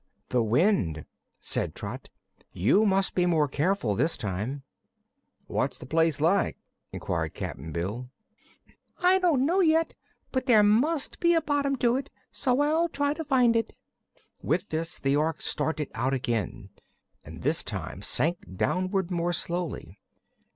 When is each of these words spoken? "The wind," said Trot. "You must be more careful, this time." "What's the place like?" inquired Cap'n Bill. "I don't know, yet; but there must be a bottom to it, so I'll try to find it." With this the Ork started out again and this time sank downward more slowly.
"The 0.29 0.41
wind," 0.41 1.05
said 1.39 1.75
Trot. 1.75 2.09
"You 2.51 2.87
must 2.87 3.13
be 3.13 3.27
more 3.27 3.47
careful, 3.47 3.93
this 3.93 4.17
time." 4.17 4.63
"What's 5.45 5.77
the 5.77 5.85
place 5.85 6.19
like?" 6.19 6.57
inquired 6.91 7.35
Cap'n 7.35 7.71
Bill. 7.71 8.09
"I 9.03 9.19
don't 9.19 9.45
know, 9.45 9.59
yet; 9.59 9.93
but 10.31 10.47
there 10.47 10.63
must 10.63 11.19
be 11.19 11.35
a 11.35 11.41
bottom 11.43 11.75
to 11.75 11.97
it, 11.97 12.09
so 12.31 12.61
I'll 12.61 12.89
try 12.89 13.13
to 13.13 13.23
find 13.23 13.55
it." 13.55 13.73
With 14.41 14.69
this 14.69 14.97
the 14.97 15.15
Ork 15.15 15.39
started 15.39 15.91
out 15.93 16.15
again 16.15 16.71
and 17.23 17.43
this 17.43 17.63
time 17.63 18.01
sank 18.01 18.39
downward 18.57 19.11
more 19.11 19.33
slowly. 19.33 19.99